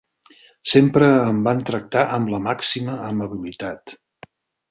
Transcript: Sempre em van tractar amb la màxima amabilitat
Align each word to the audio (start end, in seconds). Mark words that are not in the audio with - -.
Sempre 0.69 1.09
em 1.17 1.41
van 1.49 1.61
tractar 1.67 2.05
amb 2.17 2.33
la 2.35 2.41
màxima 2.47 2.97
amabilitat 3.11 3.95